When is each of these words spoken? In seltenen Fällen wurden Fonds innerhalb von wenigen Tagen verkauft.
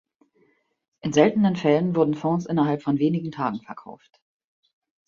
In 1.01 1.13
seltenen 1.13 1.55
Fällen 1.55 1.95
wurden 1.95 2.15
Fonds 2.15 2.47
innerhalb 2.47 2.81
von 2.81 2.97
wenigen 2.97 3.31
Tagen 3.31 3.61
verkauft. 3.61 4.19